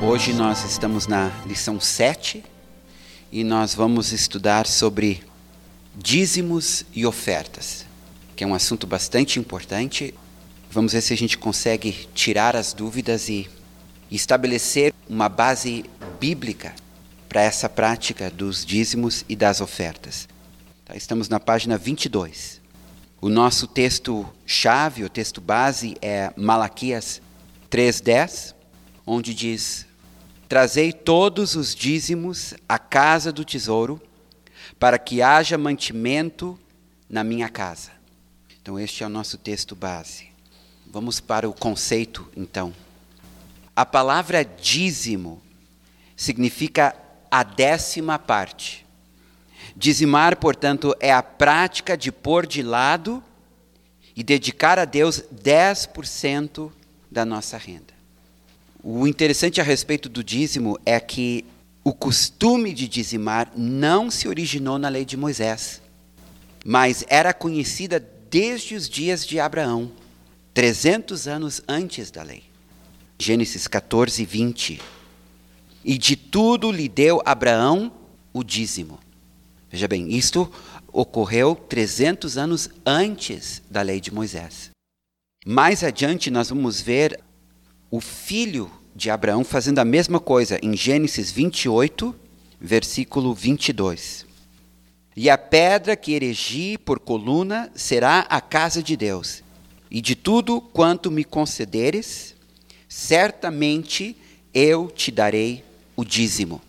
[0.00, 2.42] Hoje nós estamos na lição 7
[3.30, 5.27] e nós vamos estudar sobre
[6.00, 7.84] dízimos e ofertas,
[8.36, 10.14] que é um assunto bastante importante.
[10.70, 13.50] Vamos ver se a gente consegue tirar as dúvidas e
[14.08, 15.84] estabelecer uma base
[16.20, 16.72] bíblica
[17.28, 20.28] para essa prática dos dízimos e das ofertas.
[20.84, 22.60] Tá, estamos na página 22.
[23.20, 27.20] O nosso texto-chave, o texto base é Malaquias
[27.68, 28.54] 3,10,
[29.04, 29.84] onde diz:
[30.48, 34.00] Trazei todos os dízimos à casa do tesouro,
[34.78, 36.58] para que haja mantimento
[37.08, 37.90] na minha casa.
[38.60, 40.28] Então, este é o nosso texto base.
[40.86, 42.72] Vamos para o conceito, então.
[43.74, 45.42] A palavra dízimo
[46.16, 46.94] significa
[47.30, 48.86] a décima parte.
[49.76, 53.22] Dizimar, portanto, é a prática de pôr de lado
[54.16, 56.72] e dedicar a Deus 10%
[57.10, 57.94] da nossa renda.
[58.82, 61.44] O interessante a respeito do dízimo é que
[61.88, 65.80] o costume de dizimar não se originou na lei de Moisés,
[66.62, 67.98] mas era conhecida
[68.30, 69.90] desde os dias de Abraão,
[70.52, 72.42] 300 anos antes da lei.
[73.18, 74.82] Gênesis 14, 20.
[75.82, 77.90] E de tudo lhe deu Abraão
[78.34, 78.98] o dízimo.
[79.70, 80.52] Veja bem, isto
[80.92, 84.68] ocorreu 300 anos antes da lei de Moisés.
[85.46, 87.18] Mais adiante nós vamos ver
[87.90, 92.14] o filho de Abraão fazendo a mesma coisa em Gênesis 28,
[92.60, 94.26] versículo 22.
[95.16, 99.42] E a pedra que erigi por coluna será a casa de Deus,
[99.90, 102.34] e de tudo quanto me concederes,
[102.88, 104.16] certamente
[104.52, 105.64] eu te darei
[105.96, 106.60] o dízimo.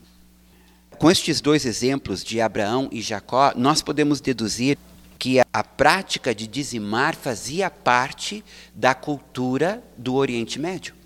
[0.98, 4.78] Com estes dois exemplos de Abraão e Jacó, nós podemos deduzir
[5.18, 8.44] que a prática de dizimar fazia parte
[8.74, 10.99] da cultura do Oriente Médio.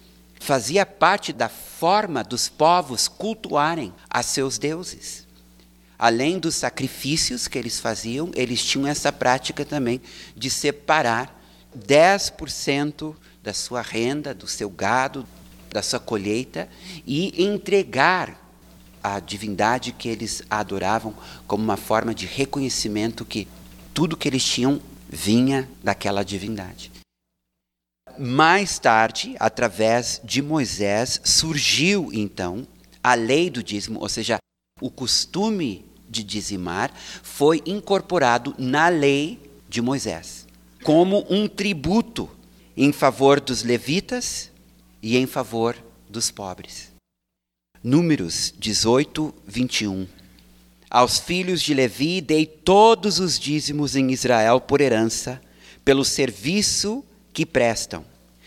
[0.43, 5.25] Fazia parte da forma dos povos cultuarem a seus deuses.
[5.97, 10.01] Além dos sacrifícios que eles faziam, eles tinham essa prática também
[10.35, 11.33] de separar
[11.73, 15.25] 10% da sua renda, do seu gado,
[15.71, 16.67] da sua colheita
[17.07, 18.37] e entregar
[19.01, 21.15] a divindade que eles adoravam
[21.47, 23.47] como uma forma de reconhecimento que
[23.93, 26.92] tudo que eles tinham vinha daquela divindade.
[28.17, 32.67] Mais tarde, através de Moisés, surgiu então
[33.03, 34.37] a lei do dízimo, ou seja,
[34.79, 36.93] o costume de dizimar
[37.23, 40.47] foi incorporado na lei de Moisés,
[40.83, 42.29] como um tributo
[42.77, 44.51] em favor dos levitas
[45.01, 45.75] e em favor
[46.09, 46.91] dos pobres.
[47.83, 50.07] Números 18, 21.
[50.89, 55.41] Aos filhos de Levi dei todos os dízimos em Israel por herança,
[55.83, 57.03] pelo serviço
[57.33, 58.05] que prestam,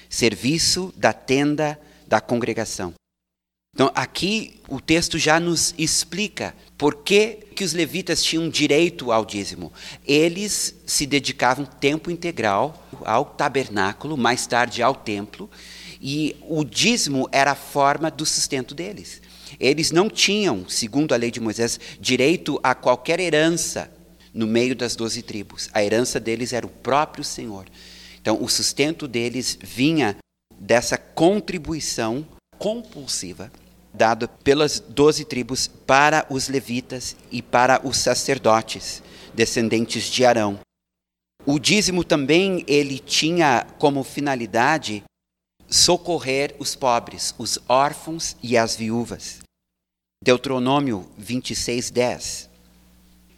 [0.09, 2.95] serviço da tenda da congregação.
[3.75, 9.23] Então, aqui o texto já nos explica por que, que os levitas tinham direito ao
[9.23, 9.71] dízimo.
[10.07, 15.51] Eles se dedicavam tempo integral ao tabernáculo, mais tarde ao templo,
[16.01, 19.21] e o dízimo era a forma do sustento deles.
[19.61, 23.91] Eles não tinham, segundo a lei de Moisés, direito a qualquer herança
[24.33, 25.69] no meio das doze tribos.
[25.73, 27.67] A herança deles era o próprio Senhor.
[28.27, 30.17] Então, o sustento deles vinha
[30.59, 32.27] dessa contribuição
[32.59, 33.53] compulsiva
[33.95, 39.01] dada pelas doze tribos para os levitas e para os sacerdotes,
[39.33, 40.59] descendentes de Arão.
[41.47, 45.05] O dízimo também ele tinha como finalidade
[45.69, 49.39] socorrer os pobres, os órfãos e as viúvas.
[50.21, 52.51] Deuteronômio 26, 10.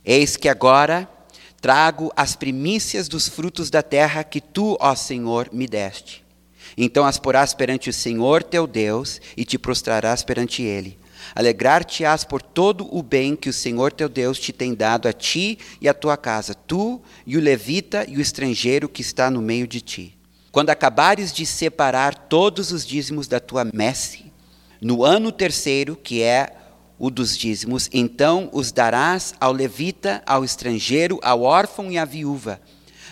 [0.03, 1.06] Eis que agora
[1.60, 6.25] trago as primícias dos frutos da terra que tu, ó Senhor, me deste.
[6.76, 10.99] Então as porás perante o Senhor teu Deus e te prostrarás perante ele.
[11.34, 15.58] Alegrar-te-ás por todo o bem que o Senhor teu Deus te tem dado a ti
[15.81, 19.66] e a tua casa, tu e o levita e o estrangeiro que está no meio
[19.66, 20.16] de ti.
[20.52, 24.32] Quando acabares de separar todos os dízimos da tua messe,
[24.81, 26.52] no ano terceiro, que é
[26.98, 32.60] o dos dízimos, então os darás ao levita, ao estrangeiro, ao órfão e à viúva,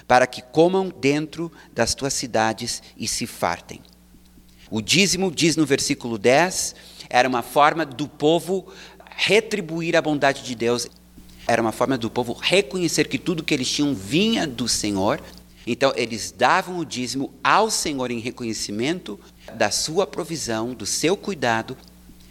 [0.09, 3.81] para que comam dentro das tuas cidades e se fartem.
[4.71, 6.75] O dízimo, diz no versículo 10,
[7.09, 8.67] era uma forma do povo
[9.17, 10.89] retribuir a bondade de Deus.
[11.47, 15.21] era uma forma do povo reconhecer que tudo que eles tinham vinha do Senhor.
[15.65, 19.19] Então, eles davam o dízimo ao Senhor em reconhecimento
[19.55, 21.77] da sua provisão, do seu cuidado.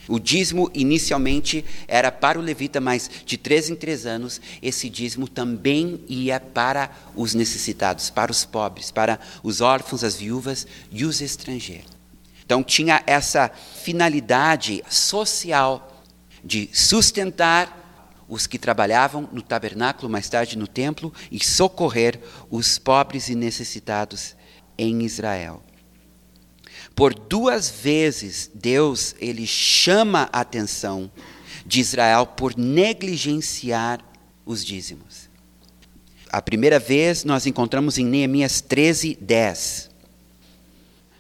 [0.07, 5.27] O dízimo inicialmente era para o levita, mas de três em três anos, esse dízimo
[5.27, 11.21] também ia para os necessitados, para os pobres, para os órfãos, as viúvas e os
[11.21, 11.95] estrangeiros.
[12.45, 16.03] Então, tinha essa finalidade social
[16.43, 17.83] de sustentar
[18.29, 22.19] os que trabalhavam no tabernáculo, mais tarde no templo, e socorrer
[22.49, 24.35] os pobres e necessitados
[24.77, 25.64] em Israel.
[26.95, 31.11] Por duas vezes Deus ele chama a atenção
[31.65, 33.99] de Israel por negligenciar
[34.45, 35.29] os dízimos.
[36.31, 39.89] A primeira vez nós encontramos em Neemias 13, 10.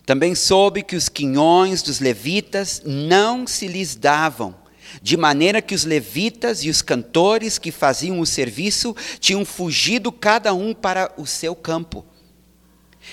[0.05, 4.55] Também soube que os quinhões dos levitas não se lhes davam,
[5.01, 10.53] de maneira que os levitas e os cantores que faziam o serviço tinham fugido cada
[10.53, 12.05] um para o seu campo.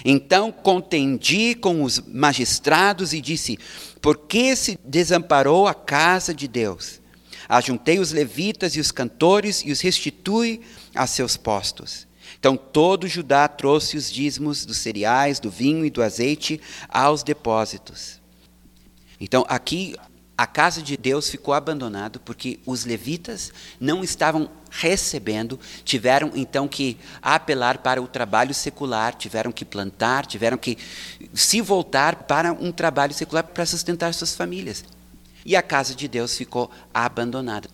[0.05, 3.59] Então contendi com os magistrados e disse:
[4.01, 7.01] Por que se desamparou a casa de Deus?
[7.49, 10.61] Ajuntei os levitas e os cantores e os restitui
[10.95, 12.07] a seus postos.
[12.39, 18.21] Então todo Judá trouxe os dízimos dos cereais, do vinho e do azeite aos depósitos.
[19.21, 19.95] Então aqui
[20.43, 26.99] a casa de Deus ficou abandonada porque os levitas não estavam recebendo, tiveram então que
[27.23, 30.77] apelar para o trabalho secular, tiveram que plantar, tiveram que
[31.33, 34.85] se voltar para um trabalho secular para sustentar suas famílias.
[35.47, 37.71] E a casa de Deus ficou abandonada.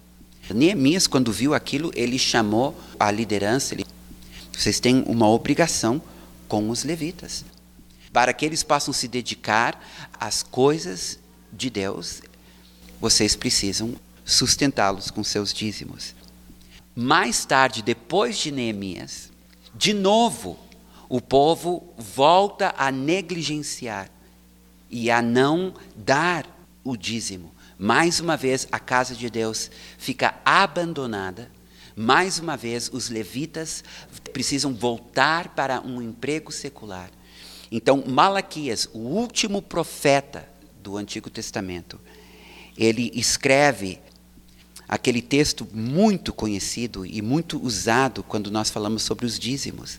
[0.50, 3.86] Neemias, quando viu aquilo, ele chamou a liderança, ele,
[4.52, 6.02] vocês têm uma obrigação
[6.46, 7.46] com os levitas,
[8.12, 9.82] para que eles possam se dedicar
[10.20, 11.18] às coisas
[11.50, 12.20] de Deus,
[13.00, 16.14] vocês precisam sustentá-los com seus dízimos.
[16.94, 19.30] Mais tarde, depois de Neemias,
[19.74, 20.58] de novo,
[21.08, 24.10] o povo volta a negligenciar
[24.90, 26.46] e a não dar
[26.82, 27.54] o dízimo.
[27.78, 31.50] Mais uma vez, a casa de Deus fica abandonada.
[31.94, 33.84] Mais uma vez, os levitas
[34.32, 37.10] precisam voltar para um emprego secular.
[37.70, 40.48] Então, Malaquias, o último profeta
[40.82, 42.00] do Antigo Testamento,
[42.78, 43.98] ele escreve
[44.88, 49.98] aquele texto muito conhecido e muito usado quando nós falamos sobre os dízimos.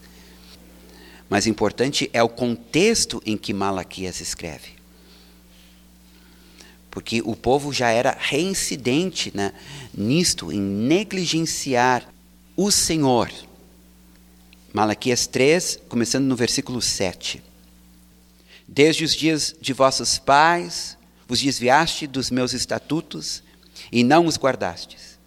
[1.30, 4.80] Mas importante é o contexto em que Malaquias escreve.
[6.90, 9.54] Porque o povo já era reincidente né,
[9.94, 12.12] nisto, em negligenciar
[12.56, 13.30] o Senhor.
[14.74, 17.44] Malaquias 3, começando no versículo 7.
[18.68, 20.98] Desde os dias de vossos pais,
[21.30, 23.44] vos desviaste dos meus estatutos
[23.92, 25.20] e não os guardastes.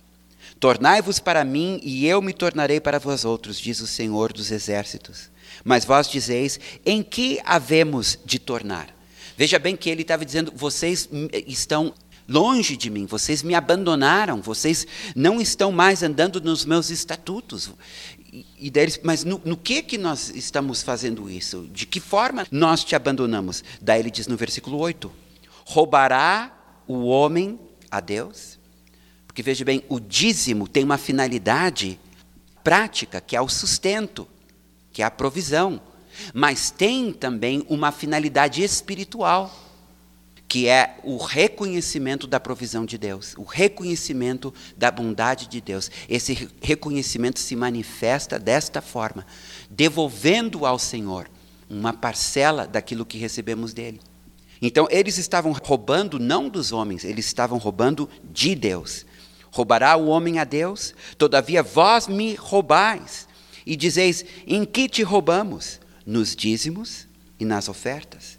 [0.58, 5.30] Tornai-vos para mim e eu me tornarei para vós outros, diz o Senhor dos exércitos.
[5.64, 8.88] Mas vós dizeis: em que havemos de tornar?
[9.36, 11.08] Veja bem que ele estava dizendo: vocês
[11.46, 11.94] estão
[12.28, 17.70] longe de mim, vocês me abandonaram, vocês não estão mais andando nos meus estatutos.
[18.58, 21.68] E daí mas no, no, que que nós estamos fazendo isso?
[21.72, 23.62] De que forma nós te abandonamos?
[23.80, 25.21] Daí ele diz no versículo 8:
[25.64, 26.52] Roubará
[26.86, 27.58] o homem
[27.90, 28.58] a Deus?
[29.26, 31.98] Porque veja bem, o dízimo tem uma finalidade
[32.62, 34.28] prática, que é o sustento,
[34.92, 35.80] que é a provisão,
[36.34, 39.50] mas tem também uma finalidade espiritual,
[40.46, 45.90] que é o reconhecimento da provisão de Deus, o reconhecimento da bondade de Deus.
[46.06, 49.26] Esse reconhecimento se manifesta desta forma,
[49.70, 51.30] devolvendo ao Senhor
[51.70, 53.98] uma parcela daquilo que recebemos dele.
[54.64, 59.04] Então, eles estavam roubando não dos homens, eles estavam roubando de Deus.
[59.50, 60.94] Roubará o homem a Deus?
[61.18, 63.26] Todavia vós me roubais.
[63.66, 65.80] E dizeis: Em que te roubamos?
[66.06, 68.38] Nos dízimos e nas ofertas.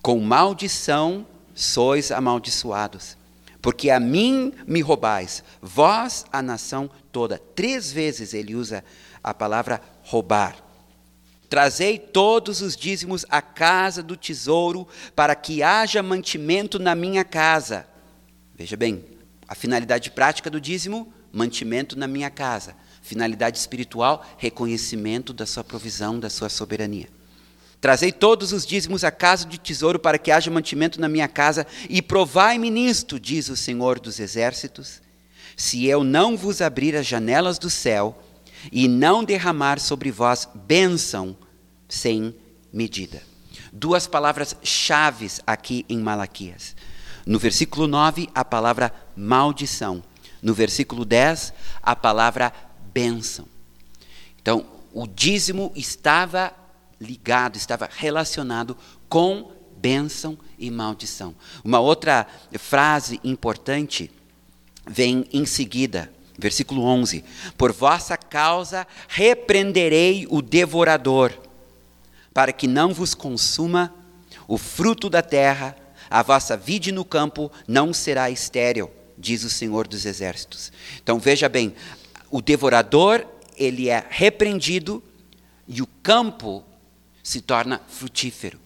[0.00, 3.16] Com maldição sois amaldiçoados.
[3.60, 7.38] Porque a mim me roubais, vós, a nação toda.
[7.54, 8.82] Três vezes ele usa
[9.22, 10.56] a palavra roubar.
[11.50, 17.88] Trazei todos os dízimos à casa do tesouro, para que haja mantimento na minha casa.
[18.54, 19.04] Veja bem,
[19.48, 22.76] a finalidade prática do dízimo, mantimento na minha casa.
[23.02, 27.08] Finalidade espiritual, reconhecimento da sua provisão, da sua soberania.
[27.80, 31.66] Trazei todos os dízimos à casa de tesouro para que haja mantimento na minha casa,
[31.88, 35.02] e provai-me nisto, diz o Senhor dos Exércitos,
[35.56, 38.16] se eu não vos abrir as janelas do céu
[38.70, 41.36] e não derramar sobre vós bênção
[41.88, 42.34] sem
[42.72, 43.22] medida.
[43.72, 46.74] Duas palavras chaves aqui em Malaquias.
[47.26, 50.02] No versículo 9, a palavra maldição.
[50.42, 51.52] no versículo 10,
[51.82, 52.50] a palavra
[52.94, 53.46] bênção.
[54.40, 56.52] Então, o dízimo estava
[56.98, 58.74] ligado, estava relacionado
[59.06, 61.34] com bênção e maldição.
[61.62, 62.26] Uma outra
[62.58, 64.10] frase importante
[64.86, 67.24] vem em seguida, versículo 11:
[67.56, 71.32] Por vossa causa repreenderei o devorador,
[72.34, 73.94] para que não vos consuma
[74.48, 75.76] o fruto da terra,
[76.08, 80.72] a vossa vide no campo não será estéril, diz o Senhor dos Exércitos.
[81.00, 81.74] Então veja bem,
[82.30, 83.24] o devorador
[83.56, 85.02] ele é repreendido
[85.68, 86.64] e o campo
[87.22, 88.58] se torna frutífero.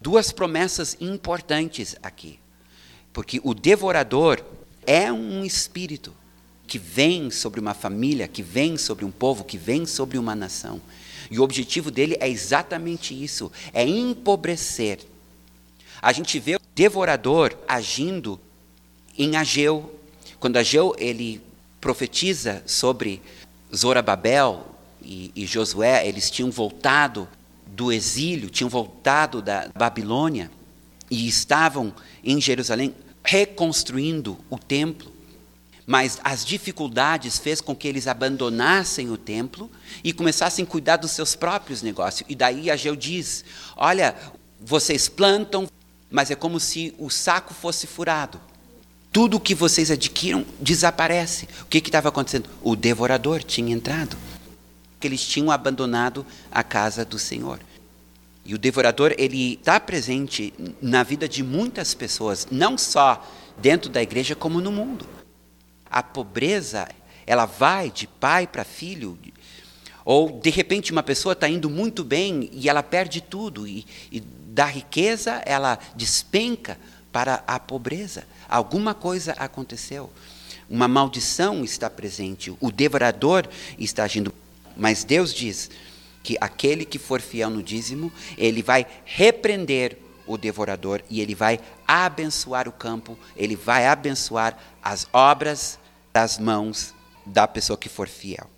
[0.00, 2.38] Duas promessas importantes aqui.
[3.12, 4.44] Porque o devorador
[4.84, 6.12] é um espírito
[6.72, 10.80] que vem sobre uma família, que vem sobre um povo, que vem sobre uma nação.
[11.30, 15.00] E o objetivo dele é exatamente isso: é empobrecer.
[16.00, 18.40] A gente vê o devorador agindo
[19.18, 20.00] em Ageu.
[20.40, 21.42] Quando Ageu ele
[21.78, 23.20] profetiza sobre
[23.76, 24.64] Zorababel
[25.02, 27.28] e, e Josué, eles tinham voltado
[27.66, 30.50] do exílio, tinham voltado da Babilônia
[31.10, 31.92] e estavam
[32.24, 35.11] em Jerusalém reconstruindo o templo.
[35.86, 39.70] Mas as dificuldades fez com que eles abandonassem o templo
[40.04, 42.28] e começassem a cuidar dos seus próprios negócios.
[42.28, 43.44] E daí Ageu diz:
[43.76, 44.14] Olha,
[44.60, 45.66] vocês plantam,
[46.10, 48.40] mas é como se o saco fosse furado.
[49.10, 51.48] Tudo o que vocês adquiram desaparece.
[51.62, 52.48] O que estava acontecendo?
[52.62, 54.16] O devorador tinha entrado
[55.06, 57.60] eles tinham abandonado a casa do Senhor.
[58.44, 63.24] E o devorador, ele está presente na vida de muitas pessoas, não só
[63.58, 65.06] dentro da igreja, como no mundo.
[65.92, 66.88] A pobreza,
[67.26, 69.18] ela vai de pai para filho,
[70.04, 74.20] ou de repente uma pessoa está indo muito bem e ela perde tudo, e, e
[74.20, 76.78] da riqueza ela despenca
[77.12, 78.24] para a pobreza.
[78.48, 80.10] Alguma coisa aconteceu.
[80.68, 83.46] Uma maldição está presente, o devorador
[83.78, 84.32] está agindo.
[84.74, 85.70] Mas Deus diz
[86.22, 91.60] que aquele que for fiel no dízimo, ele vai repreender o devorador e ele vai
[91.86, 95.78] abençoar o campo, ele vai abençoar as obras
[96.12, 98.50] das mãos da pessoa que for fiel.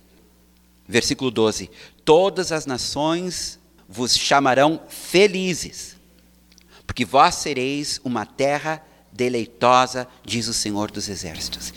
[0.87, 1.69] Versículo 12:
[2.03, 5.95] Todas as nações vos chamarão felizes,
[6.85, 11.73] porque vós sereis uma terra deleitosa, diz o Senhor dos Exércitos.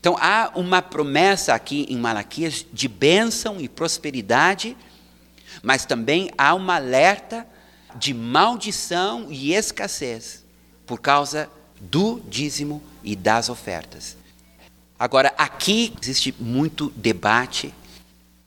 [0.00, 4.76] Então há uma promessa aqui em Malaquias de bênção e prosperidade,
[5.62, 7.46] mas também há uma alerta
[7.94, 10.44] de maldição e escassez
[10.86, 11.48] por causa
[11.80, 14.16] do dízimo e das ofertas.
[15.02, 17.74] Agora, aqui existe muito debate.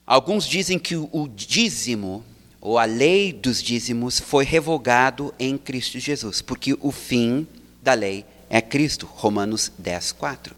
[0.08, 2.24] Alguns dizem que o dízimo,
[2.62, 7.46] ou a lei dos dízimos, foi revogado em Cristo Jesus, porque o fim
[7.84, 9.06] da lei é Cristo.
[9.06, 10.56] Romanos 10, 4.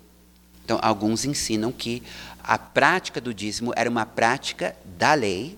[0.64, 2.04] Então, alguns ensinam que
[2.44, 5.58] a prática do dízimo era uma prática da lei,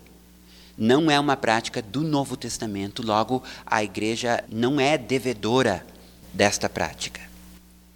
[0.77, 5.85] não é uma prática do Novo Testamento, logo, a igreja não é devedora
[6.33, 7.28] desta prática.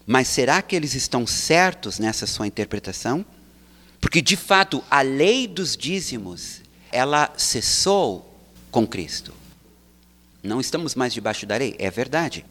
[0.05, 3.25] Mas será que eles estão certos nessa sua interpretação?
[4.01, 8.38] Porque, de fato, a lei dos dízimos, ela cessou
[8.69, 9.33] com Cristo.
[10.43, 12.45] Não estamos mais debaixo da lei, é verdade.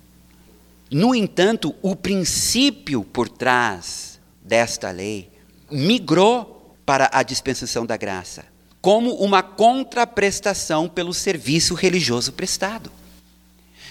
[0.90, 5.30] No entanto, o princípio por trás desta lei
[5.70, 8.44] migrou para a dispensação da graça,
[8.80, 12.90] como uma contraprestação pelo serviço religioso prestado.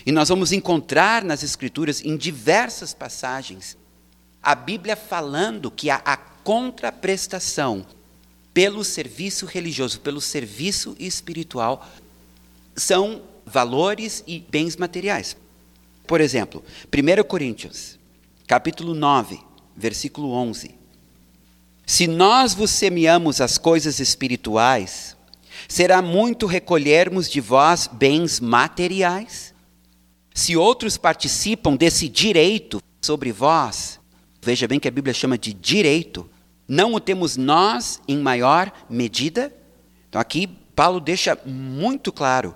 [0.05, 3.77] E nós vamos encontrar nas Escrituras, em diversas passagens,
[4.41, 7.85] a Bíblia falando que há a contraprestação
[8.53, 11.87] pelo serviço religioso, pelo serviço espiritual,
[12.75, 15.37] são valores e bens materiais.
[16.07, 17.97] Por exemplo, 1 Coríntios,
[18.47, 19.39] capítulo 9,
[19.75, 20.75] versículo 11.
[21.85, 25.15] Se nós vos semeamos as coisas espirituais,
[25.67, 29.50] será muito recolhermos de vós bens materiais?
[30.33, 33.99] Se outros participam desse direito sobre vós,
[34.41, 36.29] veja bem que a Bíblia chama de direito,
[36.67, 39.53] não o temos nós em maior medida?
[40.07, 42.55] Então aqui Paulo deixa muito claro,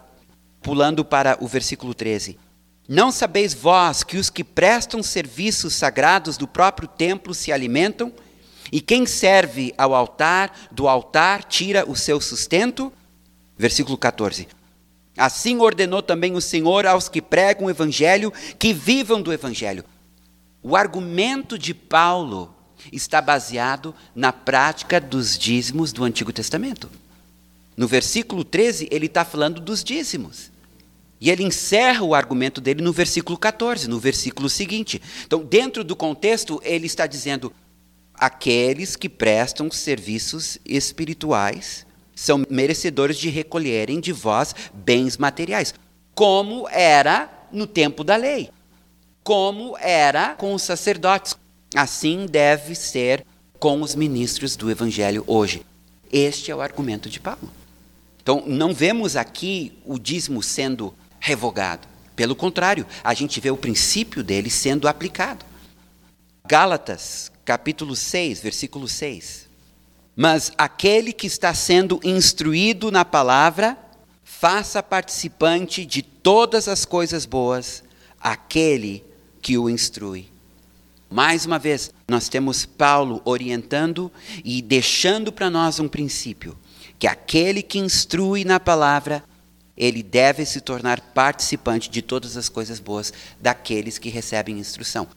[0.62, 2.39] pulando para o versículo 13.
[2.88, 8.13] Não sabeis vós que os que prestam serviços sagrados do próprio templo se alimentam?
[8.72, 12.91] E quem serve ao altar, do altar tira o seu sustento?
[13.58, 14.48] Versículo 14.
[15.18, 19.84] Assim ordenou também o Senhor aos que pregam o evangelho que vivam do evangelho.
[20.62, 22.54] O argumento de Paulo
[22.92, 26.90] está baseado na prática dos dízimos do Antigo Testamento.
[27.78, 30.52] No versículo 13, ele está falando dos dízimos.
[31.20, 35.02] E ele encerra o argumento dele no versículo 14, no versículo seguinte.
[35.26, 37.54] Então, dentro do contexto, ele está dizendo:
[38.14, 45.74] aqueles que prestam serviços espirituais são merecedores de recolherem de vós bens materiais,
[46.16, 48.50] como era no tempo da lei,
[49.24, 51.36] como era com os sacerdotes.
[51.76, 53.26] Assim deve ser
[53.60, 55.66] com os ministros do evangelho hoje.
[56.12, 57.52] Este é o argumento de Paulo.
[58.22, 61.88] Então, não vemos aqui o dízimo sendo revogado.
[62.16, 65.46] Pelo contrário, a gente vê o princípio dele sendo aplicado.
[66.48, 69.45] Gálatas, capítulo 6, versículo 6.
[70.16, 73.78] Mas aquele que está sendo instruído na palavra,
[74.24, 77.84] faça participante de todas as coisas boas
[78.20, 79.04] aquele
[79.42, 80.28] que o instrui.
[81.10, 84.12] Mais uma vez, nós temos Paulo orientando
[84.44, 86.58] e deixando para nós um princípio:
[86.98, 89.24] que aquele que instrui na palavra,
[89.78, 95.08] ele deve se tornar participante de todas as coisas boas daqueles que recebem instrução.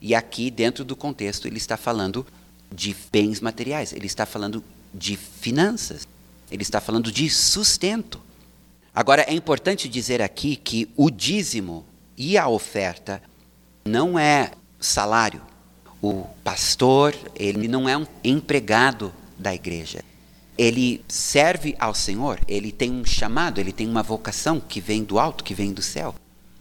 [0.00, 2.26] E aqui, dentro do contexto, ele está falando
[2.72, 4.62] de bens materiais, ele está falando
[4.92, 6.06] de finanças,
[6.50, 8.20] ele está falando de sustento.
[8.94, 11.84] Agora, é importante dizer aqui que o dízimo
[12.16, 13.22] e a oferta
[13.84, 15.42] não é salário.
[16.02, 20.02] O pastor, ele não é um empregado da igreja.
[20.56, 25.18] Ele serve ao Senhor, ele tem um chamado, ele tem uma vocação que vem do
[25.18, 26.14] alto, que vem do céu.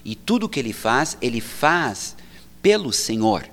[0.05, 2.15] E tudo que ele faz, ele faz
[2.61, 3.49] pelo Senhor.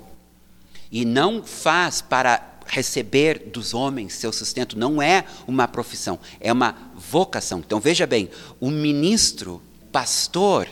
[0.91, 6.75] E não faz para receber dos homens seu sustento, não é uma profissão, é uma
[6.95, 7.59] vocação.
[7.59, 8.29] Então veja bem,
[8.59, 10.67] o ministro, pastor,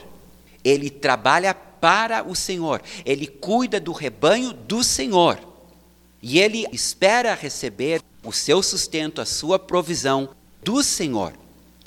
[0.64, 5.40] ele trabalha para o Senhor, ele cuida do rebanho do Senhor.
[6.22, 10.30] E ele espera receber o seu sustento, a sua provisão
[10.64, 11.34] do Senhor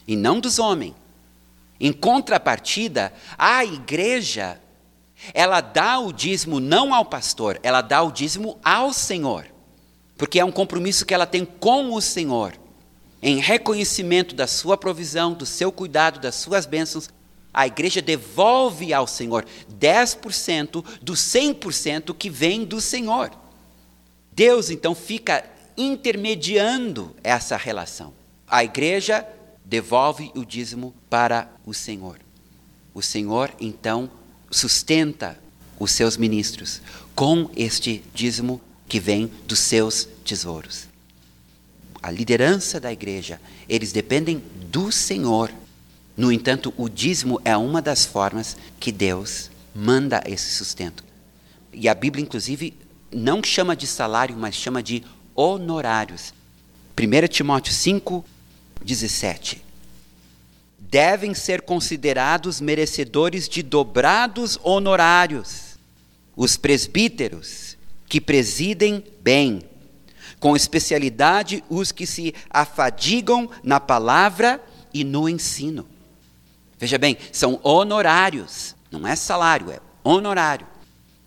[0.09, 0.95] e não dos homens.
[1.79, 4.61] Em contrapartida, a igreja,
[5.35, 9.47] ela dá o dízimo não ao pastor, ela dá o dízimo ao Senhor.
[10.17, 12.55] Porque é um compromisso que ela tem com o Senhor,
[13.21, 17.09] em reconhecimento da sua provisão, do seu cuidado, das suas bênçãos,
[17.53, 19.45] a igreja devolve ao Senhor
[19.81, 23.33] 10% do 100% que vem do Senhor.
[24.31, 25.45] Deus então fica
[25.77, 28.13] intermediando essa relação.
[28.47, 29.27] A igreja
[29.65, 32.19] devolve o dízimo para o Senhor.
[32.95, 34.09] O Senhor então
[34.51, 35.39] sustenta
[35.79, 36.81] os seus ministros
[37.15, 40.89] com este dízimo que vem dos seus tesouros.
[42.03, 45.51] A liderança da igreja, eles dependem do Senhor
[46.19, 51.05] no entanto, o dízimo é uma das formas que Deus manda esse sustento.
[51.73, 52.75] E a Bíblia, inclusive,
[53.13, 56.35] não chama de salário, mas chama de honorários.
[56.99, 58.25] 1 Timóteo 5,
[58.85, 59.63] 17.
[60.91, 65.69] Devem ser considerados merecedores de dobrados honorários
[66.39, 67.77] os presbíteros
[68.09, 69.61] que presidem bem,
[70.39, 75.85] com especialidade os que se afadigam na palavra e no ensino.
[76.79, 80.67] Veja bem, são honorários, não é salário, é honorário.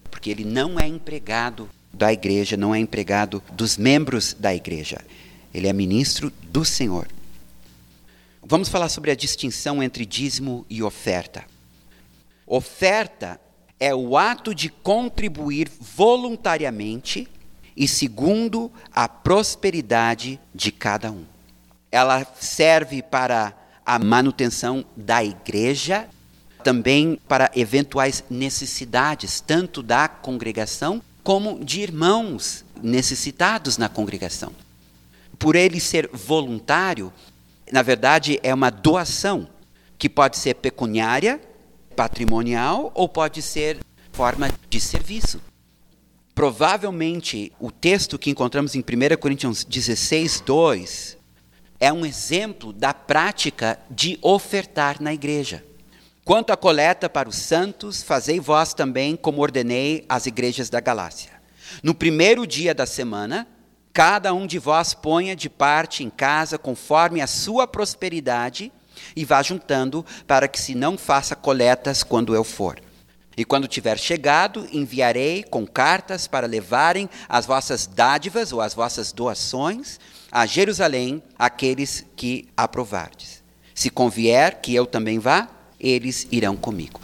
[0.10, 5.02] Porque ele não é empregado da igreja, não é empregado dos membros da igreja.
[5.54, 7.06] Ele é ministro do Senhor.
[8.43, 11.45] Vamos falar sobre a distinção entre dízimo e oferta.
[12.45, 13.39] Oferta
[13.80, 17.27] é o ato de contribuir voluntariamente
[17.77, 21.23] e segundo a prosperidade de cada um.
[21.91, 23.54] Ela serve para
[23.86, 26.10] a manutenção da igreja,
[26.63, 34.51] também para eventuais necessidades, tanto da congregação como de irmãos necessitados na congregação.
[35.38, 37.12] Por ele ser voluntário,
[37.72, 39.48] na verdade é uma doação,
[39.98, 41.40] que pode ser pecuniária,
[41.96, 43.80] patrimonial ou pode ser
[44.12, 45.42] forma de serviço.
[46.36, 51.18] Provavelmente o texto que encontramos em 1 Coríntios 16, 2
[51.80, 55.64] é um exemplo da prática de ofertar na igreja.
[56.24, 61.32] Quanto à coleta para os santos, fazei vós também como ordenei às igrejas da Galácia.
[61.82, 63.48] No primeiro dia da semana,
[63.93, 68.71] cada um de vós ponha de parte em casa conforme a sua prosperidade
[69.15, 72.80] e vá juntando, para que se não faça coletas quando eu for.
[73.36, 79.12] E quando tiver chegado, enviarei com cartas para levarem as vossas dádivas ou as vossas
[79.12, 79.99] doações
[80.32, 83.43] a Jerusalém aqueles que aprovardes.
[83.73, 85.47] Se convier que eu também vá,
[85.80, 87.01] eles irão comigo.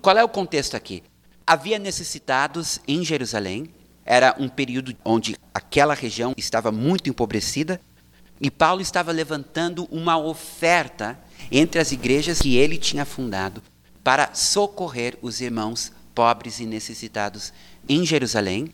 [0.00, 1.02] Qual é o contexto aqui?
[1.46, 3.68] Havia necessitados em Jerusalém,
[4.06, 7.80] era um período onde aquela região estava muito empobrecida,
[8.40, 11.18] e Paulo estava levantando uma oferta
[11.50, 13.62] entre as igrejas que ele tinha fundado
[14.04, 17.52] para socorrer os irmãos pobres e necessitados
[17.88, 18.72] em Jerusalém.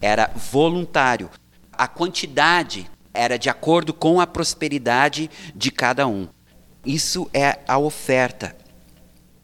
[0.00, 1.30] Era voluntário,
[1.72, 6.26] a quantidade era de acordo com a prosperidade de cada um.
[6.84, 8.56] Isso é a oferta.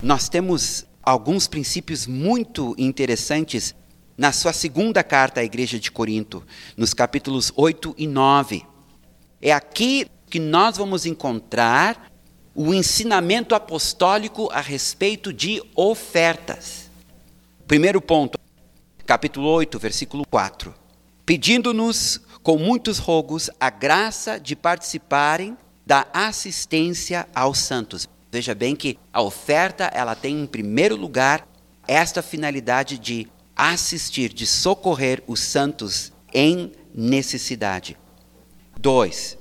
[0.03, 3.75] Nós temos alguns princípios muito interessantes
[4.19, 6.45] na sua segunda carta à igreja de Corinto,
[6.77, 8.67] nos capítulos 8 e 9.
[9.41, 12.11] É aqui que nós vamos encontrar
[12.53, 16.91] o ensinamento apostólico a respeito de ofertas.
[17.69, 18.37] Primeiro ponto,
[19.07, 20.75] capítulo 8, versículo 4.
[21.25, 28.09] Pedindo-nos com muitos rogos a graça de participarem da assistência aos santos.
[28.33, 31.47] Veja bem que a oferta, ela tem em primeiro lugar
[31.87, 37.97] esta finalidade de assistir, de socorrer os santos em necessidade.
[38.79, 39.37] 2.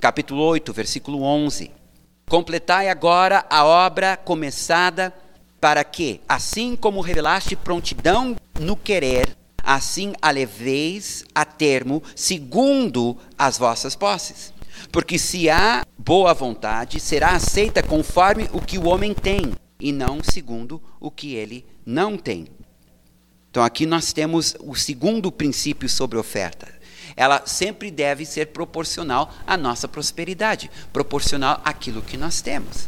[0.00, 1.70] Capítulo 8, versículo 11.
[2.28, 5.14] Completai agora a obra começada,
[5.60, 13.56] para que, assim como revelaste prontidão no querer, assim a leveis a termo, segundo as
[13.56, 14.52] vossas posses.
[14.90, 20.22] Porque se há boa vontade, será aceita conforme o que o homem tem, e não
[20.22, 22.48] segundo o que ele não tem.
[23.56, 26.68] Então aqui nós temos o segundo princípio sobre oferta.
[27.16, 32.86] Ela sempre deve ser proporcional à nossa prosperidade, proporcional àquilo que nós temos.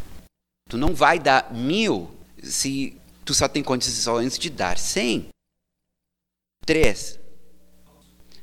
[0.68, 2.10] Tu não vai dar mil
[2.42, 5.28] se tu só tem condições de dar cem.
[6.66, 7.18] 3.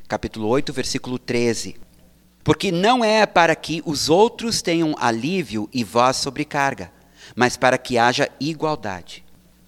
[0.07, 1.79] Capítulo 8, versículo 13.
[2.43, 6.91] Porque não é para que os outros tenham alívio e vós sobrecarga,
[7.35, 9.24] mas para que haja igualdade.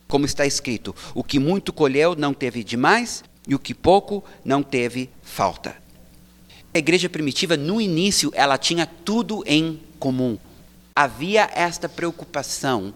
[0.07, 4.61] Como está escrito: o que muito colheu não teve demais, e o que pouco não
[4.61, 5.75] teve falta.
[6.73, 10.37] A igreja primitiva, no início, ela tinha tudo em comum.
[10.95, 12.93] Havia esta preocupação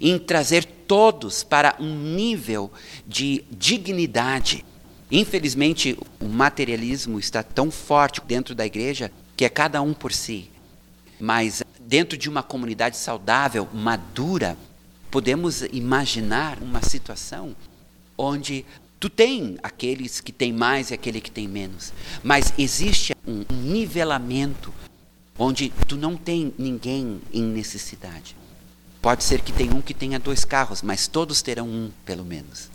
[0.00, 2.70] em trazer todos para um nível
[3.06, 4.64] de dignidade.
[5.10, 10.50] Infelizmente, o materialismo está tão forte dentro da igreja que é cada um por si.
[11.20, 14.56] Mas dentro de uma comunidade saudável, madura,
[15.12, 17.54] podemos imaginar uma situação
[18.16, 18.64] onde
[18.98, 24.72] tu tem aqueles que têm mais e aquele que tem menos, mas existe um nivelamento
[25.38, 28.34] onde tu não tem ninguém em necessidade.
[29.02, 32.70] Pode ser que tenha um que tenha dois carros, mas todos terão um, pelo menos.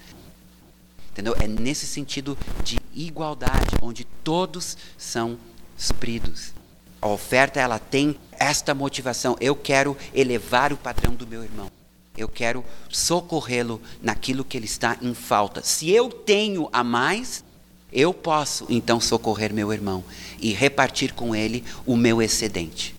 [1.10, 1.36] Entendeu?
[1.40, 5.40] É nesse sentido de igualdade, onde todos são
[5.76, 6.54] supridos.
[7.02, 9.36] A oferta ela tem esta motivação.
[9.40, 11.77] Eu quero elevar o padrão do meu irmão.
[12.18, 15.64] Eu quero socorrê-lo naquilo que ele está em falta.
[15.64, 17.44] Se eu tenho a mais,
[17.92, 20.04] eu posso então socorrer meu irmão
[20.40, 22.96] e repartir com ele o meu excedente.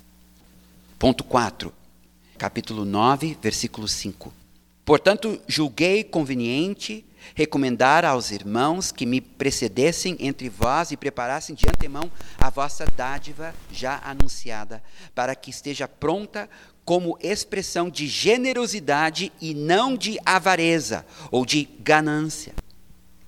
[0.98, 1.72] Ponto 4,
[2.38, 4.32] capítulo 9, versículo 5.
[4.84, 7.04] Portanto, julguei conveniente
[7.34, 13.54] recomendar aos irmãos que me precedessem entre vós e preparassem de antemão a vossa dádiva
[13.70, 14.82] já anunciada,
[15.14, 16.48] para que esteja pronta
[16.88, 22.54] como expressão de generosidade e não de avareza ou de ganância.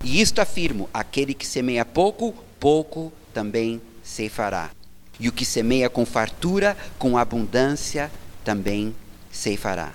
[0.02, 4.70] E isto afirmo: aquele que semeia pouco, pouco também ceifará.
[5.18, 8.10] E o que semeia com fartura, com abundância,
[8.42, 8.96] também
[9.30, 9.92] ceifará.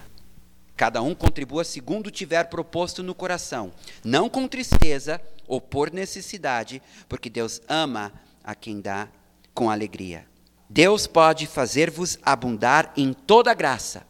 [0.78, 3.72] Cada um contribua segundo tiver proposto no coração,
[4.04, 9.08] não com tristeza ou por necessidade, porque Deus ama a quem dá
[9.56, 10.24] com alegria.
[10.70, 14.06] Deus pode fazer-vos abundar em toda graça,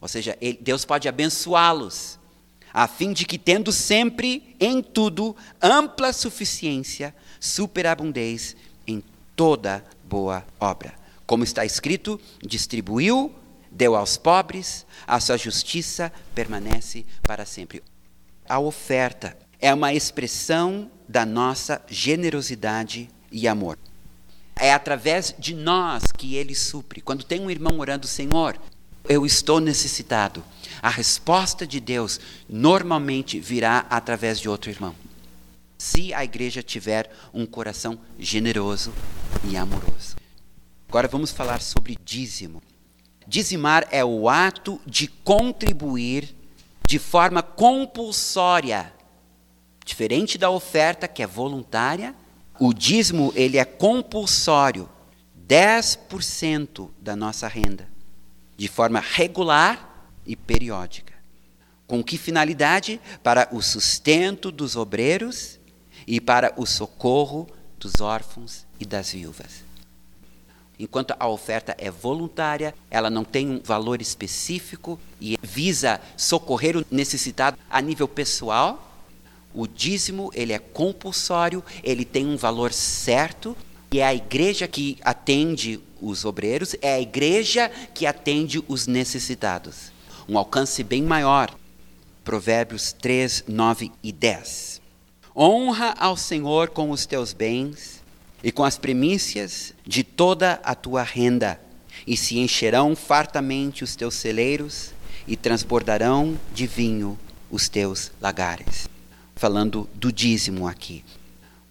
[0.00, 2.18] ou seja, Deus pode abençoá-los,
[2.72, 9.02] a fim de que, tendo sempre em tudo ampla suficiência, superabundez em
[9.34, 10.94] toda boa obra.
[11.26, 13.34] Como está escrito, distribuiu
[13.74, 17.82] deu aos pobres, a sua justiça permanece para sempre.
[18.48, 23.76] A oferta é uma expressão da nossa generosidade e amor.
[24.56, 27.00] É através de nós que ele supre.
[27.00, 28.58] Quando tem um irmão orando, Senhor,
[29.08, 30.42] eu estou necessitado.
[30.80, 34.94] A resposta de Deus normalmente virá através de outro irmão.
[35.76, 38.92] Se a igreja tiver um coração generoso
[39.44, 40.16] e amoroso.
[40.88, 42.62] Agora vamos falar sobre dízimo.
[43.26, 46.34] Dizimar é o ato de contribuir
[46.86, 48.92] de forma compulsória.
[49.84, 52.14] Diferente da oferta, que é voluntária,
[52.58, 54.88] o dízimo ele é compulsório.
[55.46, 57.86] 10% da nossa renda,
[58.56, 61.12] de forma regular e periódica.
[61.86, 63.00] Com que finalidade?
[63.22, 65.60] Para o sustento dos obreiros
[66.06, 67.46] e para o socorro
[67.78, 69.62] dos órfãos e das viúvas.
[70.78, 76.84] Enquanto a oferta é voluntária, ela não tem um valor específico e visa socorrer o
[76.90, 78.93] necessitado a nível pessoal.
[79.54, 83.56] O dízimo, ele é compulsório, ele tem um valor certo
[83.92, 89.92] E é a igreja que atende os obreiros, é a igreja que atende os necessitados.
[90.28, 91.54] Um alcance bem maior.
[92.24, 94.80] Provérbios 3, 9 e 10.
[95.36, 98.02] Honra ao Senhor com os teus bens
[98.42, 101.60] e com as primícias de toda a tua renda,
[102.06, 104.90] e se encherão fartamente os teus celeiros
[105.26, 107.18] e transbordarão de vinho
[107.50, 108.93] os teus lagares.
[109.36, 111.04] Falando do dízimo aqui.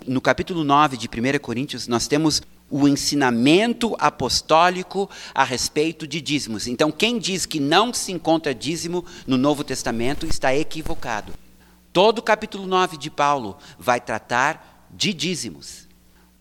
[0.06, 6.67] No capítulo 9 de 1 Coríntios, nós temos o ensinamento apostólico a respeito de dízimos.
[6.67, 11.34] Então, quem diz que não se encontra dízimo no Novo Testamento está equivocado.
[11.93, 15.88] Todo o capítulo 9 de Paulo vai tratar de dízimos.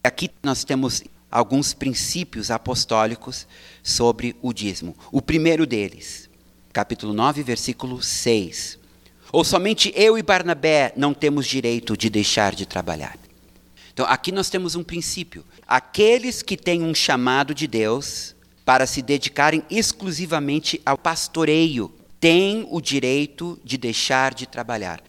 [0.03, 3.47] Aqui nós temos alguns princípios apostólicos
[3.83, 4.97] sobre o dízimo.
[5.13, 6.29] O primeiro deles,
[6.73, 8.82] capítulo 9, versículo 6.
[9.33, 13.17] Ou somente eu e Barnabé não temos direito de deixar de trabalhar.
[13.93, 15.43] Então, aqui nós temos um princípio.
[15.67, 22.81] Aqueles que têm um chamado de Deus para se dedicarem exclusivamente ao pastoreio têm o
[22.81, 25.03] direito de deixar de trabalhar.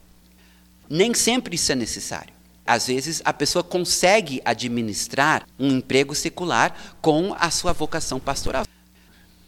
[0.90, 2.34] Nem sempre isso é necessário.
[2.66, 8.66] Às vezes a pessoa consegue administrar um emprego secular com a sua vocação pastoral.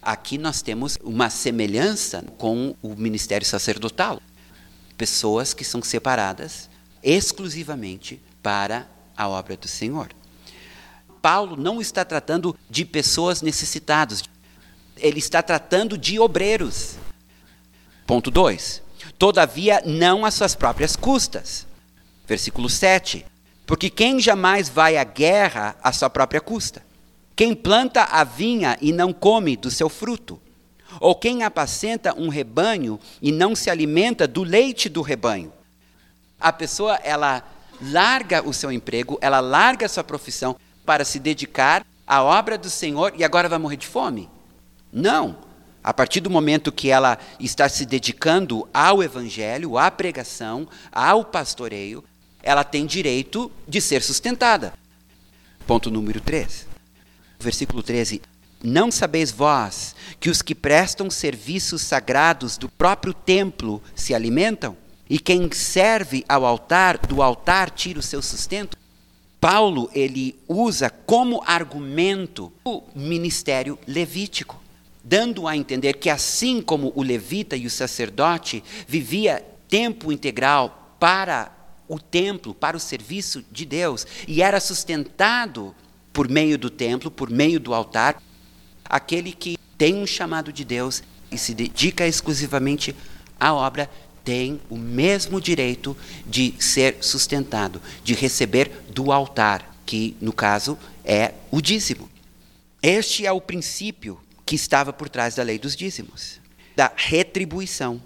[0.01, 4.21] Aqui nós temos uma semelhança com o ministério sacerdotal.
[4.97, 6.69] Pessoas que são separadas
[7.03, 10.09] exclusivamente para a obra do Senhor.
[11.21, 14.23] Paulo não está tratando de pessoas necessitadas,
[14.97, 16.95] ele está tratando de obreiros.
[18.05, 18.81] Ponto 2.
[19.17, 21.65] Todavia, não às suas próprias custas.
[22.27, 23.25] Versículo 7.
[23.65, 26.85] Porque quem jamais vai à guerra à sua própria custa?
[27.35, 30.39] Quem planta a vinha e não come do seu fruto?
[30.99, 35.51] Ou quem apacenta um rebanho e não se alimenta do leite do rebanho?
[36.39, 37.43] A pessoa, ela
[37.81, 40.55] larga o seu emprego, ela larga a sua profissão
[40.85, 44.29] para se dedicar à obra do Senhor e agora vai morrer de fome?
[44.91, 45.37] Não.
[45.83, 52.03] A partir do momento que ela está se dedicando ao evangelho, à pregação, ao pastoreio,
[52.41, 54.73] ela tem direito de ser sustentada.
[55.67, 56.67] Ponto número 3.
[57.39, 58.21] Versículo 13.
[58.65, 64.75] Não sabeis vós que os que prestam serviços sagrados do próprio templo se alimentam?
[65.07, 68.75] E quem serve ao altar, do altar tira o seu sustento.
[69.39, 74.59] Paulo ele usa como argumento o ministério levítico,
[75.03, 81.51] dando a entender que assim como o levita e o sacerdote vivia tempo integral para
[81.87, 85.75] o templo, para o serviço de Deus, e era sustentado
[86.11, 88.19] por meio do templo, por meio do altar,
[88.89, 92.95] aquele que tem um chamado de Deus e se dedica exclusivamente
[93.39, 93.89] à obra
[94.25, 95.95] tem o mesmo direito
[96.25, 102.09] de ser sustentado, de receber do altar, que no caso é o dízimo.
[102.81, 106.39] Este é o princípio que estava por trás da lei dos dízimos,
[106.75, 108.01] da retribuição.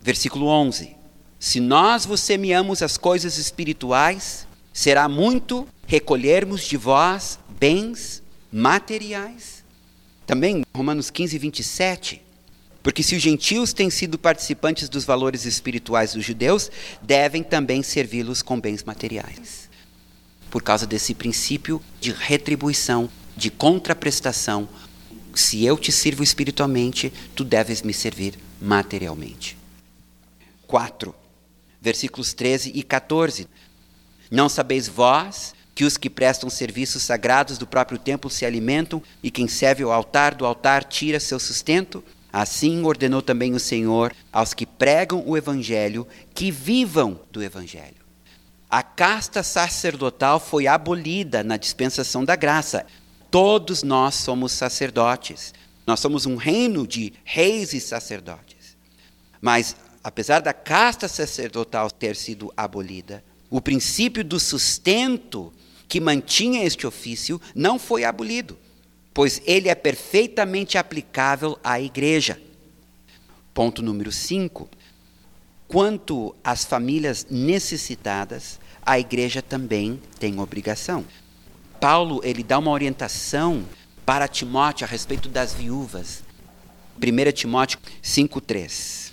[0.00, 0.96] Versículo 11:
[1.38, 9.61] Se nós vos semeamos as coisas espirituais, será muito recolhermos de vós bens materiais.
[10.32, 12.22] Também, Romanos 15, 27.
[12.82, 16.70] Porque se os gentios têm sido participantes dos valores espirituais dos judeus,
[17.02, 19.68] devem também servi-los com bens materiais.
[20.50, 24.66] Por causa desse princípio de retribuição, de contraprestação,
[25.34, 29.58] se eu te sirvo espiritualmente, tu deves me servir materialmente.
[30.66, 31.14] 4.
[31.78, 33.46] Versículos 13 e 14.
[34.30, 39.30] Não sabeis vós que os que prestam serviços sagrados do próprio templo se alimentam, e
[39.30, 42.04] quem serve ao altar do altar tira seu sustento?
[42.32, 48.02] Assim ordenou também o Senhor aos que pregam o Evangelho que vivam do Evangelho.
[48.70, 52.86] A casta sacerdotal foi abolida na dispensação da graça.
[53.30, 55.52] Todos nós somos sacerdotes.
[55.86, 58.76] Nós somos um reino de reis e sacerdotes.
[59.42, 65.52] Mas, apesar da casta sacerdotal ter sido abolida, o princípio do sustento
[65.92, 68.56] que mantinha este ofício não foi abolido
[69.14, 72.40] pois ele é perfeitamente aplicável à igreja.
[73.52, 74.68] Ponto número 5.
[75.68, 81.04] Quanto às famílias necessitadas, a igreja também tem obrigação.
[81.80, 83.64] Paulo ele dá uma orientação
[84.04, 86.22] para Timóteo a respeito das viúvas.
[86.98, 89.12] 1 Timóteo 5:3.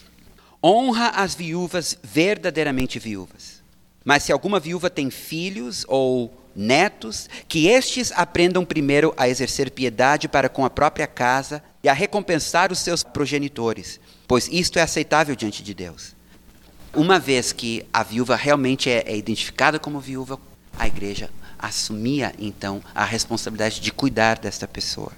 [0.64, 3.62] Honra as viúvas verdadeiramente viúvas.
[4.04, 10.28] Mas se alguma viúva tem filhos ou netos, que estes aprendam primeiro a exercer piedade
[10.28, 15.36] para com a própria casa e a recompensar os seus progenitores, pois isto é aceitável
[15.36, 16.14] diante de Deus.
[16.94, 20.38] Uma vez que a viúva realmente é, é identificada como viúva,
[20.78, 25.12] a igreja assumia então a responsabilidade de cuidar desta pessoa.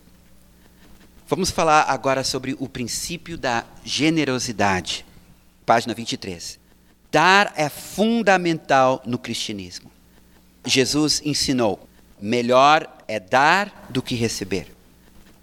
[1.28, 5.06] Vamos falar agora sobre o princípio da generosidade.
[5.66, 6.60] Página 23.
[7.12, 9.91] Dar é fundamental no cristianismo.
[10.66, 11.88] Jesus ensinou:
[12.20, 14.68] melhor é dar do que receber.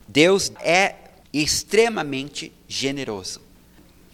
[0.07, 0.95] Deus é
[1.33, 3.41] extremamente generoso.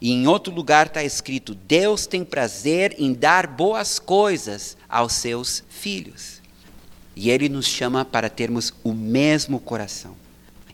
[0.00, 5.62] E em outro lugar está escrito: Deus tem prazer em dar boas coisas aos seus
[5.68, 6.42] filhos.
[7.16, 10.16] E Ele nos chama para termos o mesmo coração.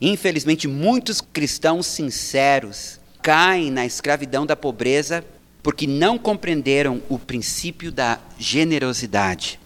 [0.01, 5.23] Infelizmente, muitos cristãos sinceros caem na escravidão da pobreza
[5.61, 9.59] porque não compreenderam o princípio da generosidade.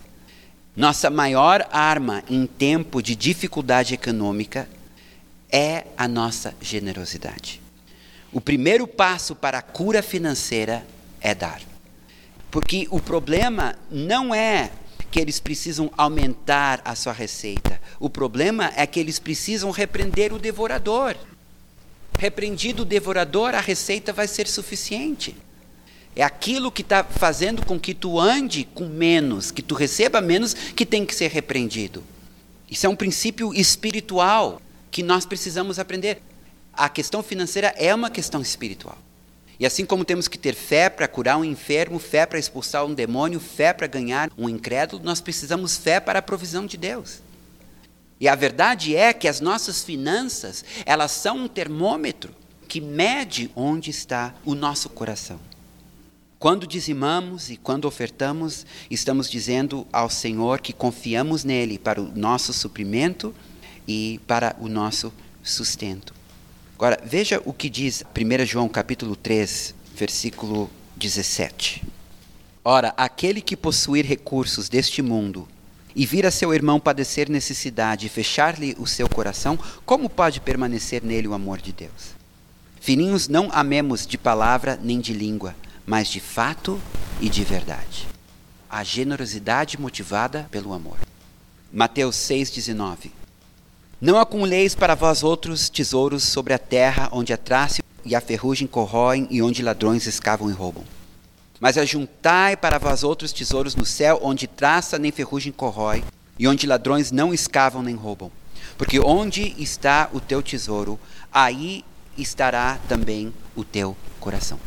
[0.76, 4.68] Nossa maior arma em tempo de dificuldade econômica
[5.50, 7.62] é a nossa generosidade.
[8.34, 10.86] O primeiro passo para a cura financeira
[11.22, 11.62] é dar.
[12.52, 14.70] Porque o problema não é
[15.10, 17.80] que eles precisam aumentar a sua receita.
[17.98, 21.16] O problema é que eles precisam repreender o devorador.
[22.20, 25.38] Repreendido o devorador, a receita vai ser suficiente.
[26.16, 30.54] É aquilo que está fazendo com que tu ande com menos, que tu receba menos,
[30.54, 32.04] que tem que ser repreendido.
[32.70, 36.22] Isso é um princípio espiritual que nós precisamos aprender.
[36.74, 38.98] A questão financeira é uma questão espiritual.
[39.60, 42.94] E assim como temos que ter fé para curar um enfermo, fé para expulsar um
[42.94, 47.22] demônio, fé para ganhar um incrédulo, nós precisamos fé para a provisão de Deus.
[48.20, 52.34] E a verdade é que as nossas finanças, elas são um termômetro
[52.68, 55.40] que mede onde está o nosso coração.
[56.38, 62.52] Quando dizimamos e quando ofertamos, estamos dizendo ao Senhor que confiamos nele para o nosso
[62.52, 63.34] suprimento
[63.88, 66.14] e para o nosso sustento.
[66.76, 71.82] Agora, veja o que diz 1 João capítulo 3, versículo 17.
[72.64, 75.48] Ora, aquele que possuir recursos deste mundo
[75.96, 81.02] e vir a seu irmão padecer necessidade e fechar-lhe o seu coração, como pode permanecer
[81.02, 82.14] nele o amor de Deus?
[82.82, 86.82] Filhinhos, não amemos de palavra nem de língua, mas de fato
[87.22, 88.08] e de verdade.
[88.70, 90.98] A generosidade motivada pelo amor.
[91.72, 93.12] Mateus 6,19
[94.02, 98.68] Não acumuleis para vós outros tesouros sobre a terra, onde a traça e a ferrugem
[98.68, 100.84] corroem e onde ladrões escavam e roubam.
[101.60, 106.04] Mas ajuntai para vós outros tesouros no céu, onde traça nem ferrugem corrói,
[106.38, 108.32] e onde ladrões não escavam nem roubam.
[108.78, 111.00] Porque onde está o teu tesouro,
[111.32, 111.86] aí
[112.18, 114.60] estará também o teu coração.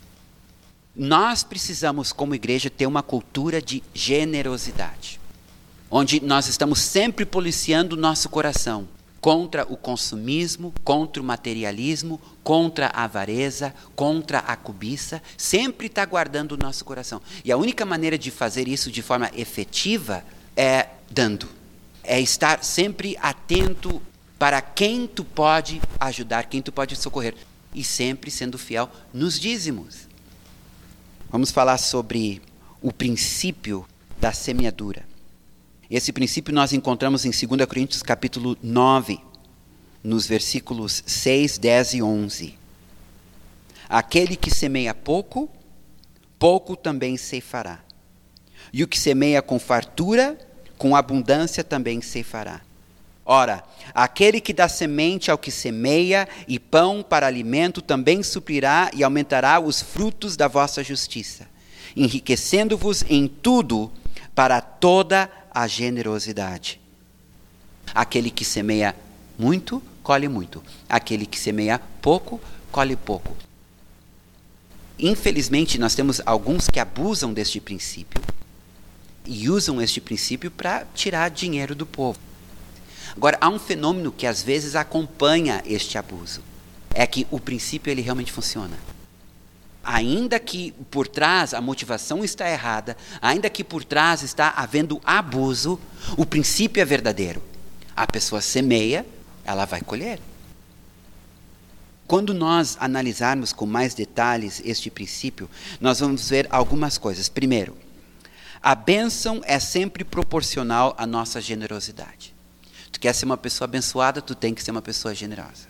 [0.99, 5.21] Nós precisamos, como igreja, ter uma cultura de generosidade,
[5.89, 8.89] onde nós estamos sempre policiando o nosso coração
[9.21, 16.53] contra o consumismo, contra o materialismo, contra a avareza, contra a cobiça, sempre está guardando
[16.53, 17.23] o nosso coração.
[17.45, 20.25] E a única maneira de fazer isso de forma efetiva
[20.57, 21.49] é dando.
[22.03, 24.03] É estar sempre atento
[24.37, 27.37] para quem tu pode ajudar, quem tu pode socorrer.
[27.73, 30.09] E sempre sendo fiel nos dízimos.
[31.31, 32.41] Vamos falar sobre
[32.81, 33.87] o princípio
[34.19, 35.07] da semeadura.
[35.91, 39.21] Esse princípio nós encontramos em 2 Coríntios capítulo 9,
[40.03, 42.59] nos versículos 6, 10 e 11.
[43.91, 45.51] Aquele que semeia pouco,
[46.39, 47.81] pouco também ceifará.
[48.73, 50.39] E o que semeia com fartura,
[50.79, 52.63] com abundância também ceifará.
[53.31, 53.63] Ora,
[53.93, 59.61] aquele que dá semente ao que semeia e pão para alimento também suprirá e aumentará
[59.61, 61.47] os frutos da vossa justiça,
[61.95, 63.93] enriquecendo-vos em tudo
[64.35, 66.81] para toda a generosidade.
[67.95, 68.97] Aquele que semeia
[69.39, 70.65] muito, colhe muito.
[70.89, 72.41] Aquele que semeia pouco,
[72.73, 73.37] colhe pouco.
[74.99, 78.23] Infelizmente, nós temos alguns que abusam deste princípio
[79.27, 82.28] e usam este princípio para tirar dinheiro do povo.
[83.17, 86.43] Agora, há um fenômeno que às vezes acompanha este abuso.
[86.95, 88.77] É que o princípio ele realmente funciona.
[89.83, 95.81] Ainda que por trás a motivação está errada, ainda que por trás está havendo abuso,
[96.17, 97.43] o princípio é verdadeiro.
[97.97, 99.07] A pessoa semeia,
[99.45, 100.21] ela vai colher.
[102.07, 105.49] Quando nós analisarmos com mais detalhes este princípio,
[105.81, 107.29] nós vamos ver algumas coisas.
[107.29, 107.77] Primeiro,
[108.63, 112.35] a bênção é sempre proporcional à nossa generosidade.
[112.93, 115.69] Tu quer ser uma pessoa abençoada, tu tem que ser uma pessoa generosa.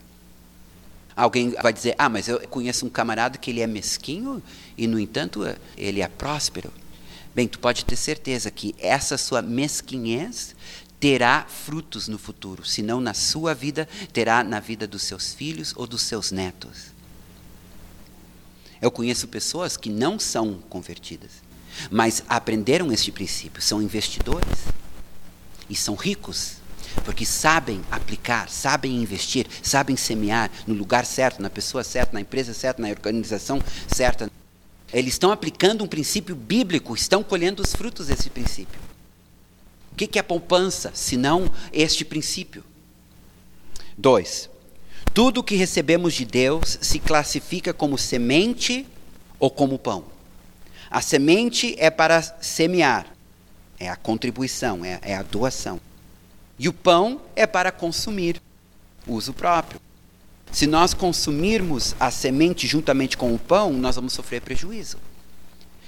[1.16, 4.42] Alguém vai dizer: "Ah, mas eu conheço um camarada que ele é mesquinho
[4.76, 5.42] e no entanto
[5.76, 6.72] ele é próspero".
[7.34, 10.54] Bem, tu pode ter certeza que essa sua mesquinhez
[11.00, 15.72] terá frutos no futuro, se não na sua vida, terá na vida dos seus filhos
[15.76, 16.92] ou dos seus netos.
[18.80, 21.30] Eu conheço pessoas que não são convertidas,
[21.90, 24.58] mas aprenderam este princípio, são investidores
[25.68, 26.57] e são ricos
[27.00, 32.54] porque sabem aplicar, sabem investir, sabem semear no lugar certo, na pessoa certa, na empresa
[32.54, 34.30] certa, na organização certa.
[34.92, 38.80] Eles estão aplicando um princípio bíblico, estão colhendo os frutos desse princípio.
[39.92, 42.64] O que é poupança, se não este princípio?
[43.96, 44.48] Dois,
[45.12, 48.86] tudo que recebemos de Deus se classifica como semente
[49.38, 50.04] ou como pão.
[50.90, 53.06] A semente é para semear,
[53.78, 55.80] é a contribuição, é, é a doação.
[56.58, 58.42] E o pão é para consumir,
[59.06, 59.80] uso próprio.
[60.50, 64.98] Se nós consumirmos a semente juntamente com o pão, nós vamos sofrer prejuízo.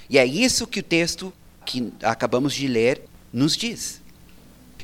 [0.09, 1.33] E é isso que o texto
[1.65, 3.01] que acabamos de ler
[3.33, 4.01] nos diz.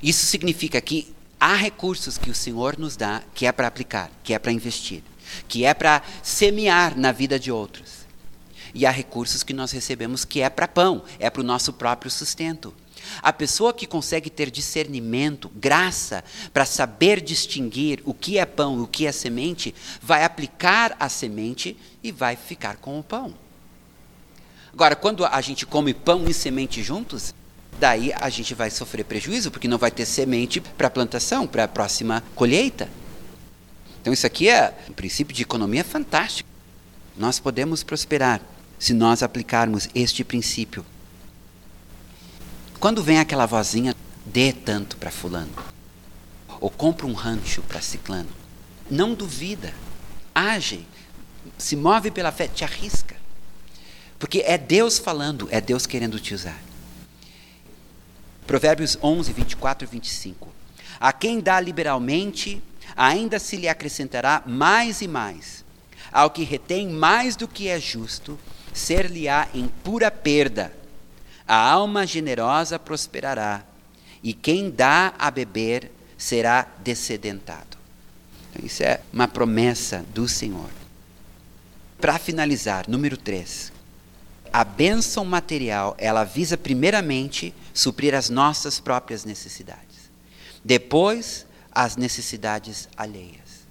[0.01, 4.33] Isso significa que há recursos que o Senhor nos dá que é para aplicar, que
[4.33, 5.03] é para investir,
[5.47, 8.07] que é para semear na vida de outros.
[8.73, 12.11] E há recursos que nós recebemos que é para pão, é para o nosso próprio
[12.11, 12.73] sustento.
[13.21, 18.81] A pessoa que consegue ter discernimento, graça, para saber distinguir o que é pão e
[18.81, 23.33] o que é semente, vai aplicar a semente e vai ficar com o pão.
[24.71, 27.33] Agora, quando a gente come pão e semente juntos,
[27.79, 31.63] daí a gente vai sofrer prejuízo, porque não vai ter semente para a plantação, para
[31.63, 32.89] a próxima colheita.
[34.01, 36.49] Então, isso aqui é um princípio de economia fantástico.
[37.17, 38.41] Nós podemos prosperar
[38.77, 40.85] se nós aplicarmos este princípio
[42.79, 45.51] quando vem aquela vozinha, dê tanto para fulano.
[46.59, 48.29] Ou compra um rancho para ciclano.
[48.89, 49.73] Não duvida.
[50.33, 50.85] Age.
[51.57, 53.15] Se move pela fé, te arrisca.
[54.19, 56.59] Porque é Deus falando, é Deus querendo te usar.
[58.45, 60.53] Provérbios 11, 24 e 25.
[60.99, 62.61] A quem dá liberalmente,
[62.95, 65.65] ainda se lhe acrescentará mais e mais.
[66.11, 68.39] Ao que retém mais do que é justo,
[68.73, 70.71] ser-lhe-á em pura perda
[71.47, 73.63] a alma generosa prosperará,
[74.21, 77.77] e quem dá a beber será descedentado.
[78.51, 80.69] Então, isso é uma promessa do Senhor.
[82.01, 83.71] Para finalizar, número 3.
[84.51, 90.09] A bênção material, ela visa primeiramente suprir as nossas próprias necessidades.
[90.63, 93.65] Depois, as necessidades alheias.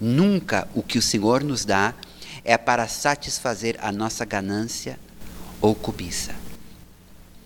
[0.00, 1.94] Nunca o que o Senhor nos dá
[2.44, 4.98] é para satisfazer a nossa ganância
[5.60, 6.39] ou cobiça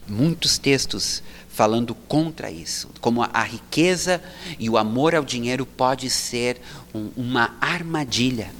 [0.08, 4.22] muitos textos falando contra isso, como a, riqueza
[4.58, 6.60] e o amor ao dinheiro pode ser
[6.92, 8.50] um, uma armadilha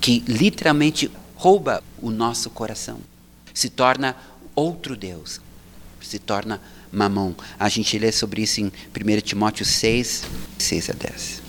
[0.00, 3.00] que literalmente rouba o nosso coração,
[3.52, 4.16] se torna
[4.54, 5.40] outro Deus,
[6.00, 6.60] se torna
[6.92, 7.34] mamão.
[7.58, 10.24] A gente lê sobre isso em 1 Timóteo 6,
[10.58, 11.42] 6 a 10.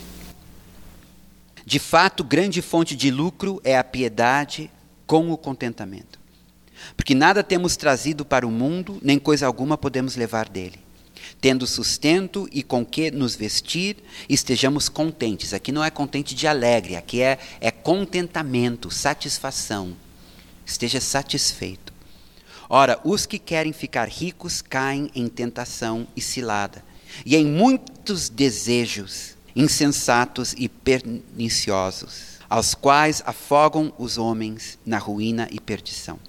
[1.66, 4.72] De fato, grande fonte de lucro é a piedade
[5.06, 6.25] com o contentamento.
[6.96, 10.80] Porque nada temos trazido para o mundo, nem coisa alguma podemos levar dele.
[11.42, 13.98] Tendo sustento e com que nos vestir,
[14.30, 15.54] estejamos contentes.
[15.54, 19.96] Aqui não é contente de alegre, aqui é, é contentamento, satisfação.
[20.66, 21.94] Esteja satisfeito.
[22.70, 26.84] Ora, os que querem ficar ricos caem em tentação e cilada,
[27.26, 35.60] e em muitos desejos insensatos e perniciosos, aos quais afogam os homens na ruína e
[35.60, 36.20] perdição.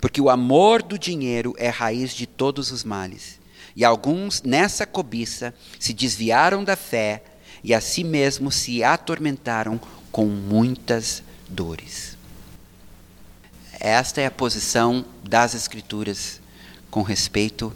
[0.00, 3.38] Porque o amor do dinheiro é raiz de todos os males.
[3.74, 7.22] E alguns, nessa cobiça, se desviaram da fé
[7.62, 9.80] e a si mesmos se atormentaram
[10.10, 12.16] com muitas dores.
[13.80, 16.40] Esta é a posição das Escrituras
[16.90, 17.74] com respeito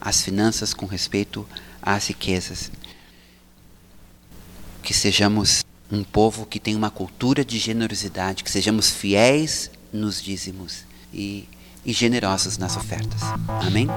[0.00, 1.46] às finanças, com respeito
[1.80, 2.70] às riquezas.
[4.82, 10.84] Que sejamos um povo que tem uma cultura de generosidade, que sejamos fiéis nos dízimos
[11.12, 11.48] e
[11.86, 13.22] e generosos nas ofertas.
[13.64, 13.88] Amém?